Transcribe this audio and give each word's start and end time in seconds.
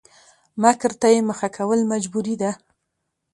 مکر 0.61 0.91
ته 0.99 1.07
يې 1.13 1.19
مخه 1.29 1.47
کول 1.57 1.79
مجبوري 1.91 2.35
ده؛ 2.41 2.51